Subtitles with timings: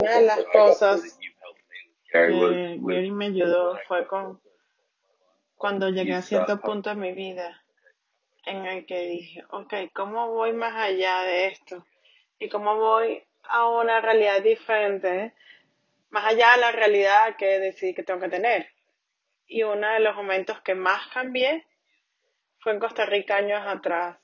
[0.00, 1.18] Una de las cosas
[2.08, 2.18] que
[2.80, 4.40] Gary me ayudó fue con
[5.56, 7.60] cuando llegué a cierto punto en mi vida
[8.46, 11.84] en el que dije, ok, ¿cómo voy más allá de esto?
[12.38, 15.34] ¿Y cómo voy a una realidad diferente,
[16.10, 18.68] más allá de la realidad que decidí que tengo que tener?
[19.48, 21.66] Y uno de los momentos que más cambié
[22.60, 24.16] fue en Costa Rica años atrás,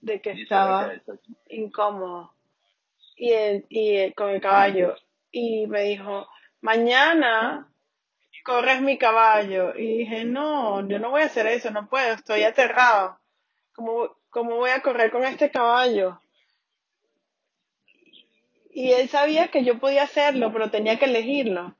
[0.00, 0.90] de que estaba
[1.50, 2.32] incómodo
[3.26, 4.96] y, el- y el- con el caballo.
[5.32, 6.28] Y me dijo,
[6.62, 7.68] mañana
[8.44, 9.74] corres mi caballo.
[9.76, 13.18] Y dije, no, yo no voy a hacer eso, no puedo, estoy aterrado.
[13.74, 16.20] ¿Cómo, cómo voy a correr con este caballo?
[18.72, 21.76] Y él sabía que yo podía hacerlo, pero tenía que elegirlo.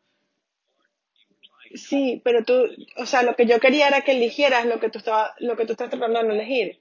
[1.74, 4.98] Sí, pero tú, o sea, lo que yo quería era que eligieras lo que tú
[4.98, 6.80] estaba, lo que tú estás tratando de no elegir.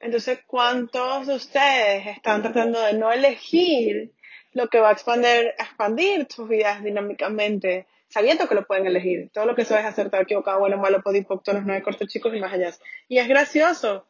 [0.00, 4.12] Entonces, ¿cuántos de ustedes están tratando de no elegir
[4.52, 9.30] lo que va a expandir, expandir sus vidas dinámicamente, sabiendo que lo pueden elegir?
[9.32, 12.34] Todo lo que sabes hacer, tal, equivocado, bueno, malo, podipo, todos los nueve cortos chicos
[12.34, 12.72] y más allá.
[13.08, 14.06] Y es gracioso,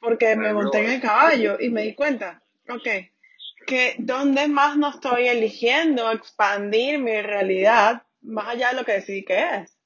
[0.00, 2.88] porque me monté en el caballo y me di cuenta, ok,
[3.66, 9.24] que dónde más no estoy eligiendo expandir mi realidad más allá de lo que decidí
[9.24, 9.76] que es.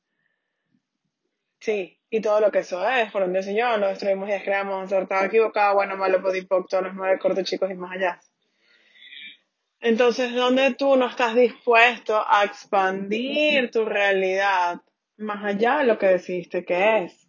[1.58, 5.24] Sí, y todo lo que eso es, por donde Señor, nos destruimos y descreamos, acertado,
[5.24, 8.20] equivocado, bueno, malo, podipo, todos los nueve cortos chicos y más allá.
[9.80, 14.80] Entonces, ¿dónde tú no estás dispuesto a expandir tu realidad
[15.18, 17.28] más allá de lo que decidiste que es?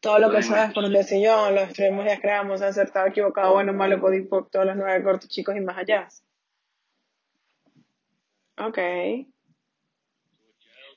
[0.00, 4.00] Todo lo que sabes por donde Señor, lo destruimos y descreamos, acertado, equivocado, bueno, malo,
[4.00, 6.08] podipo, todos los nueve cortos chicos y más allá.
[8.56, 8.78] Ok.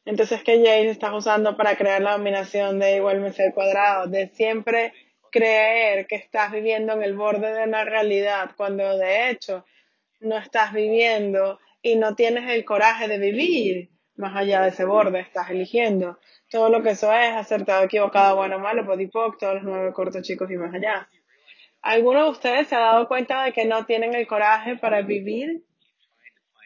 [0.06, 4.08] Entonces, ¿qué Jace estás usando para crear la dominación de igual menos al cuadrado?
[4.08, 4.94] De siempre
[5.32, 9.66] creer que estás viviendo en el borde de una realidad, cuando de hecho
[10.20, 15.20] no estás viviendo y no tienes el coraje de vivir más allá de ese borde,
[15.20, 16.20] estás eligiendo.
[16.50, 20.50] Todo lo que eso es, acertado, equivocado, bueno, malo, podipoc, todos los nueve cortos chicos
[20.52, 21.08] y más allá.
[21.82, 25.64] ¿Alguno de ustedes se ha dado cuenta de que no tienen el coraje para vivir?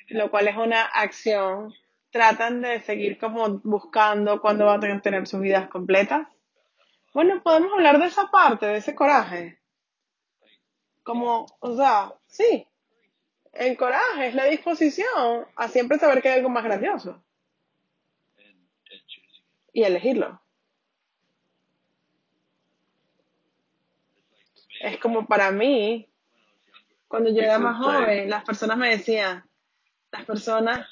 [0.09, 1.73] Lo cual es una acción.
[2.15, 6.25] Tratan de seguir como buscando cuándo van a tener sus vidas completas.
[7.13, 9.59] Bueno, podemos hablar de esa parte, de ese coraje.
[11.03, 12.65] Como, o sea, sí,
[13.51, 17.21] el coraje es la disposición a siempre saber que hay algo más grandioso
[19.73, 20.41] y elegirlo.
[24.79, 26.07] Es como para mí,
[27.09, 29.43] cuando yo era más joven, las personas me decían,
[30.13, 30.87] las personas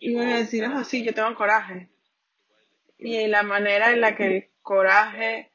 [0.00, 1.88] iban a decir, ah, sí, yo tengo coraje.
[2.98, 5.50] Y la manera en la que el coraje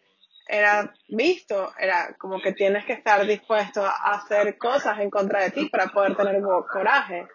[0.47, 5.51] era visto era como que tienes que estar dispuesto a hacer cosas en contra de
[5.51, 7.25] ti para poder tener co- coraje.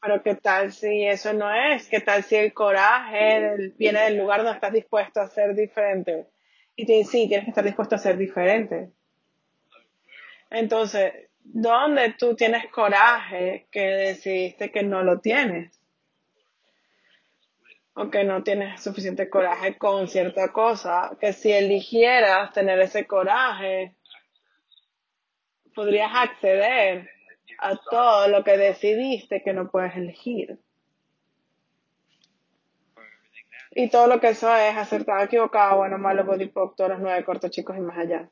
[0.00, 4.38] Pero qué tal si eso no es, qué tal si el coraje viene del lugar
[4.40, 6.26] donde estás dispuesto a ser diferente.
[6.76, 8.90] Y te, sí, tienes que estar dispuesto a ser diferente.
[10.50, 15.79] Entonces, ¿dónde tú tienes coraje que decidiste que no lo tienes?
[17.94, 23.96] O que no tienes suficiente coraje con cierta cosa, que si eligieras tener ese coraje,
[25.74, 27.10] podrías acceder
[27.58, 30.58] a todo lo que decidiste que no puedes elegir.
[33.72, 37.24] Y todo lo que eso es acertado, equivocado, bueno, malo, body pop, todos los nueve
[37.24, 38.28] cortos chicos y más allá.